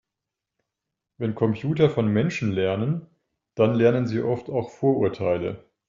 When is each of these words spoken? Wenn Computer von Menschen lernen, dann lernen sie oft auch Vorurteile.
Wenn 1.19 1.35
Computer 1.35 1.87
von 1.91 2.07
Menschen 2.07 2.51
lernen, 2.51 3.05
dann 3.53 3.75
lernen 3.75 4.07
sie 4.07 4.23
oft 4.23 4.49
auch 4.49 4.71
Vorurteile. 4.71 5.63